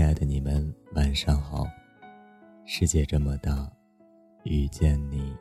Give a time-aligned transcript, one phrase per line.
[0.00, 1.68] 亲爱的你们，晚上好。
[2.64, 3.70] 世界这么大，
[4.44, 5.36] 遇见你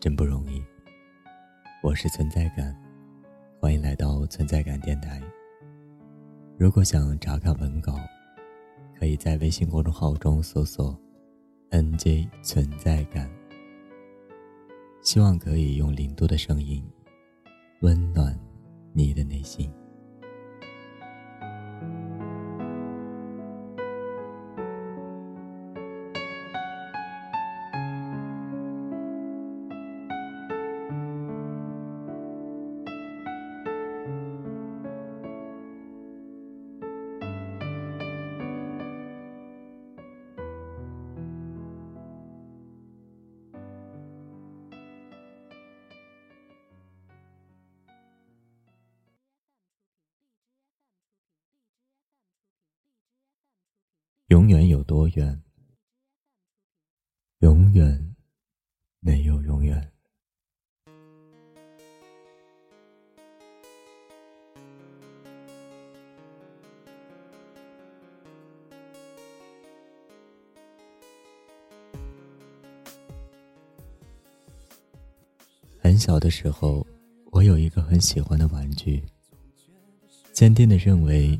[0.00, 0.60] 真不容易。
[1.80, 2.76] 我是存在感，
[3.60, 5.22] 欢迎来到存在感电台。
[6.58, 8.00] 如果想查看文稿，
[8.98, 10.98] 可以在微信公众号中搜索
[11.70, 13.30] “nj 存在感”。
[15.02, 16.84] 希望可以用零度的声音，
[17.82, 18.36] 温暖
[18.92, 19.72] 你的内心。
[54.30, 55.42] 永远有多远？
[57.40, 58.14] 永远
[59.00, 59.90] 没有永远。
[75.80, 76.86] 很小的时候，
[77.32, 79.02] 我有一个很喜欢的玩具，
[80.32, 81.36] 坚定的认为，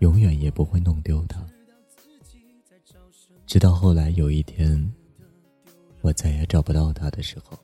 [0.00, 1.40] 永远也不会弄丢它。
[3.54, 4.92] 直到后来有一天，
[6.00, 7.56] 我再也找不到他的时候。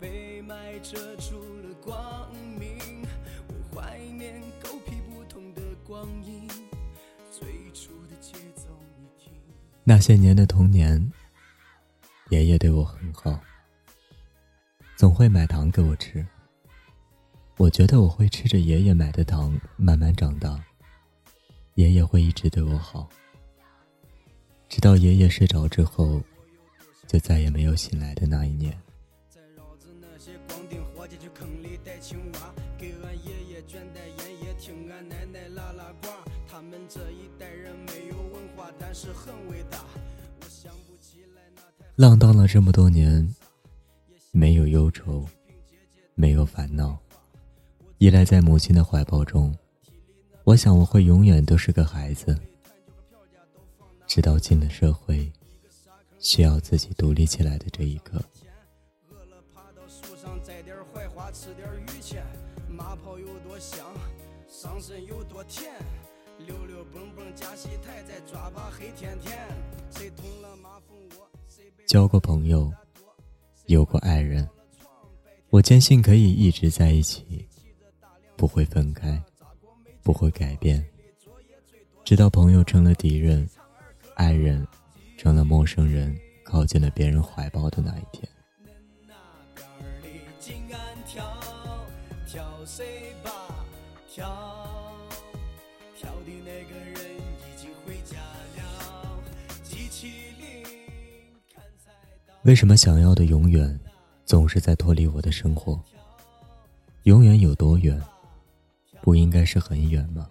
[0.00, 2.78] 被埋遮住了光明，
[3.46, 6.48] 我怀念狗屁不通的光阴。
[7.30, 9.30] 最初的节奏，你听
[9.82, 11.12] 那些年的童年，
[12.30, 13.38] 爷爷对我很好，
[14.96, 16.26] 总会买糖给我吃。
[17.58, 20.58] 我觉得我会吃着爷爷买的糖慢慢长大。
[21.74, 23.08] 爷爷会一直对我好，
[24.68, 26.22] 直到爷爷睡着之后，
[27.08, 28.78] 就再也没有醒来的那一年。
[41.96, 43.34] 浪荡了这么多年，
[44.30, 45.26] 没有忧愁，
[46.14, 46.96] 没有烦恼，
[47.98, 49.52] 依赖在母亲的怀抱中。
[50.54, 52.38] 我想我会永远都是个孩子，
[54.06, 55.28] 直到进了社会，
[56.20, 58.22] 需要自己独立起来的这一刻。
[71.84, 72.72] 交过朋友，
[73.66, 74.48] 有过爱人，
[75.50, 77.44] 我坚信可以一直在一起，
[78.36, 79.20] 不会分开。
[80.04, 80.84] 不会改变，
[82.04, 83.48] 直到朋友成了敌人，
[84.14, 84.64] 爱人
[85.16, 88.28] 成了陌生人，靠近了别人怀抱的那一天。
[102.42, 103.80] 为什么想要的永远，
[104.26, 105.82] 总是在脱离我的生活？
[107.04, 107.98] 永远有多远？
[109.04, 110.30] 不应该是很远吗？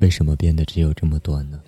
[0.00, 1.62] 为什么变得只有这么短呢？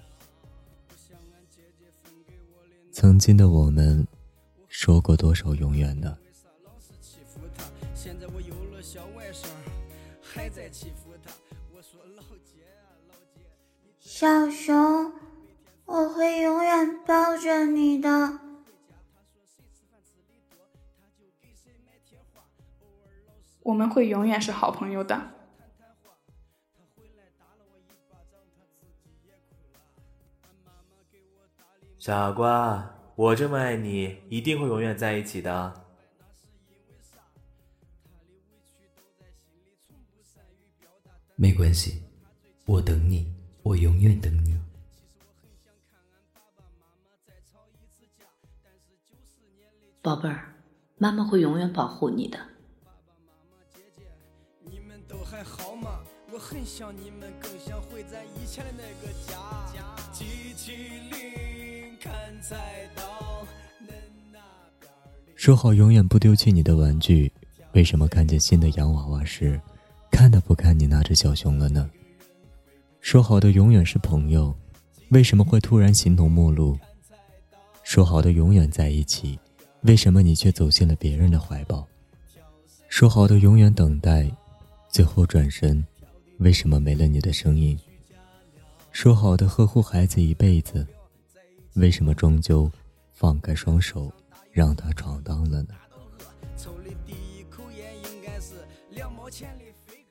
[2.91, 4.05] 曾经的我们，
[4.67, 6.19] 说过多少永远呢？
[14.01, 15.13] 小熊，
[15.85, 18.41] 我会永远抱着你的。
[23.63, 25.35] 我们会永远是好朋友的。
[32.01, 32.83] 傻瓜，
[33.15, 35.85] 我这么爱你，一定会永远在一起的。
[41.37, 42.03] 没关系，
[42.65, 43.31] 我等你，
[43.63, 44.59] 我永远等你。
[50.01, 50.55] 宝贝儿，
[50.97, 52.39] 妈妈会永远保护你的。
[54.65, 56.03] 你们都还好吗？
[56.33, 59.95] 我很想你们，更想回咱以前的那个家。
[60.11, 60.73] 机器
[61.11, 61.50] 灵。
[65.35, 67.33] 说好永远不丢弃你的玩具，
[67.73, 69.59] 为什么看见新的洋娃娃时，
[70.11, 71.91] 看都不看你那只小熊了呢？
[73.01, 74.55] 说好的永远是朋友，
[75.09, 76.79] 为什么会突然形同陌路？
[77.83, 79.39] 说好的永远在一起，
[79.81, 81.89] 为什么你却走进了别人的怀抱？
[82.89, 84.31] 说好的永远等待，
[84.91, 85.83] 最后转身，
[86.39, 87.79] 为什么没了你的声音？
[88.93, 90.87] 说好的呵护孩子一辈子，
[91.75, 92.71] 为什么终究
[93.13, 94.13] 放开双手
[94.51, 95.75] 让他闯荡了呢？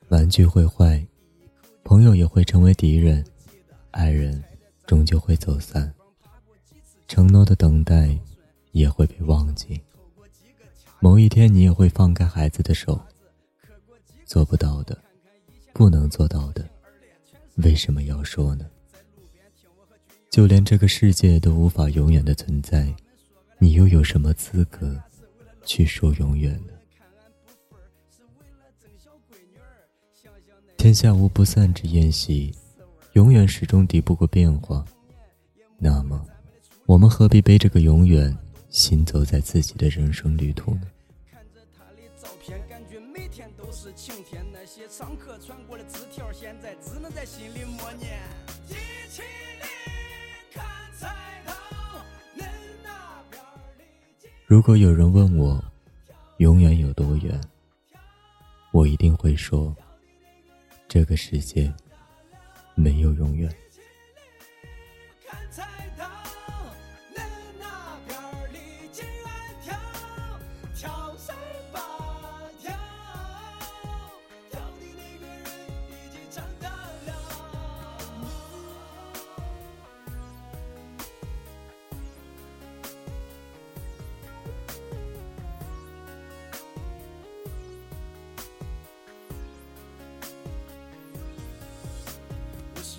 [0.08, 1.06] 玩具会坏，
[1.84, 3.24] 朋友也会成为敌人，
[3.92, 4.42] 爱人
[4.86, 5.92] 终究会走散，
[7.06, 8.18] 承诺的等待
[8.72, 9.80] 也会被忘记。
[10.98, 13.00] 某一天，你也会放开孩子的手。
[14.24, 14.96] 做不到的，
[15.72, 16.68] 不能做到的，
[17.56, 18.66] 为什么要说呢？
[20.30, 22.94] 就连这个世界都无法永远的存在，
[23.58, 24.96] 你又有什么资格
[25.66, 26.72] 去说永远呢？
[30.76, 32.54] 天下无不散之宴席，
[33.14, 34.84] 永远始终敌不过变化。
[35.76, 36.24] 那么，
[36.86, 38.36] 我们何必背着个永远？
[38.70, 40.82] 行走在自己的人生旅途呢？
[54.50, 55.64] 如果有人问我，
[56.38, 57.40] 永远有多远，
[58.72, 59.72] 我一定会说，
[60.88, 61.72] 这个世界
[62.74, 63.48] 没有永远。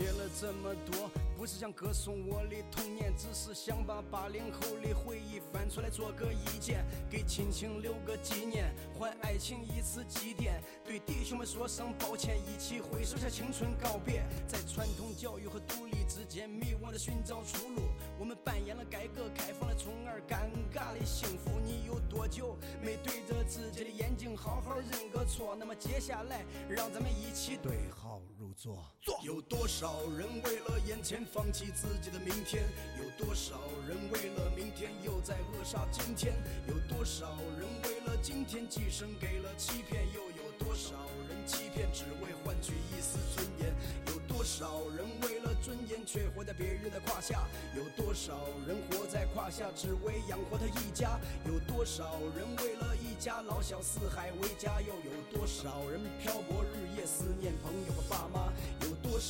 [0.01, 17.83] 写了这么多，不是想歌颂我的童年，只是想把八零后的回忆翻出来做个意见，给亲情留个纪念，还爱情一次祭奠，对弟兄们说声抱歉，一起挥手向青春告别，在传统教育和独立之间迷惘的寻找出路，
[18.17, 21.40] 我们扮演了改革开放的宠儿，尴尬的幸福。
[22.31, 25.53] 就没对着自己的眼睛好好认个错？
[25.59, 28.21] 那么接下来，让咱们一起对号。
[28.39, 28.85] 入座。
[29.01, 32.63] 座，有多少人为了眼前放弃自己的明天？
[32.97, 36.33] 有多少人为了明天又在扼杀今天？
[36.67, 40.05] 有多少人为了今天寄生给了欺骗？
[40.13, 40.30] 又
[40.71, 40.95] 多少
[41.27, 43.75] 人欺骗只为换取一丝尊严？
[44.07, 47.45] 有多少人为了尊严却活在别人的胯下？
[47.75, 51.19] 有多少人活在胯下只为养活他一家？
[51.45, 54.79] 有多少人为了一家老小四海为家？
[54.79, 56.63] 又有多少人漂泊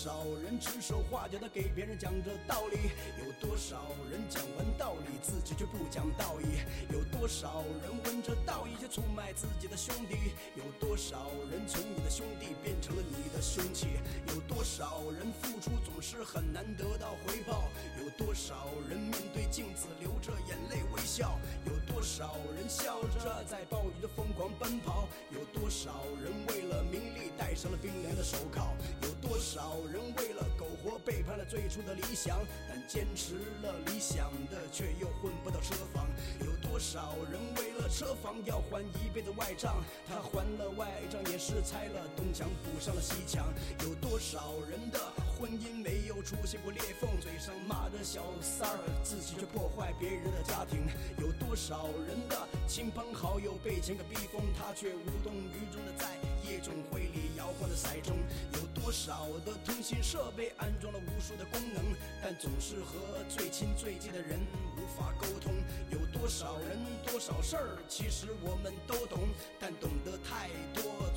[0.01, 2.89] 少人指手画脚的给别人讲着道理？
[3.23, 6.57] 有多少人讲完道理自己却不讲道义？
[6.91, 10.33] 有多少人闻着道义却出卖自己的兄弟？
[10.55, 13.89] 有多少人从你的兄弟变成了你的凶器？
[14.29, 17.69] 有多少人付出总是很难得到回报？
[18.01, 21.37] 有多少人面对镜子流着眼泪微笑？
[21.67, 25.07] 有多少人笑着在暴雨中疯狂奔跑？
[25.29, 28.73] 有多少人为了名利戴上了冰凉的手铐？
[29.03, 32.39] 有多少人为了苟活背叛了最初的理想？
[32.69, 36.07] 但坚持了理想的，却又混不到车房。
[36.39, 39.83] 有多少人为了车房要还一辈子外账？
[40.07, 43.53] 他还了外账，也是拆了东墙补上了西墙。
[43.83, 44.99] 有多少人的
[45.41, 47.09] 婚姻没有出现过裂缝？
[47.19, 50.85] 嘴上骂着小三儿，自己却破坏别人的家庭。
[51.17, 56.05] 有多少人的亲朋好友被钱给逼疯，他却无动于衷的在
[56.47, 58.13] 夜总会里摇晃着骰盅。
[58.53, 61.83] 有多少的通信设备安装了无数的功能，
[62.21, 64.39] 但总是和最亲最近的人
[64.77, 65.51] 无法沟通。
[65.89, 69.17] 有多少人多少事儿，其实我们都懂，
[69.59, 71.09] 但懂得太多，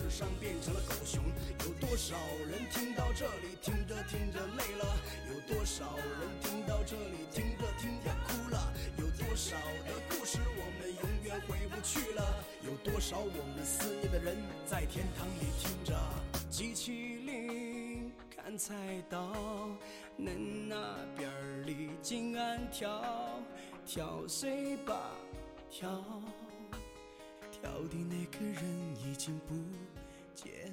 [0.00, 1.22] 智商变成了狗熊。
[1.60, 2.16] 有多少
[2.48, 4.96] 人听到这里，听着听着累了？
[5.28, 8.72] 有多少人听到这里，听着听着哭了？
[8.96, 12.42] 有多少的故事我们永远回不去了？
[12.64, 15.94] 有多少我们思念的人在天堂里听着？
[16.48, 18.74] 机器灵看菜
[19.10, 19.34] 刀，
[20.18, 23.38] 恁那边儿的金安跳，
[23.84, 25.10] 跳谁吧
[25.70, 26.02] 跳，
[27.52, 28.64] 跳的那个人
[28.96, 29.54] 已经不
[30.42, 30.69] 见了。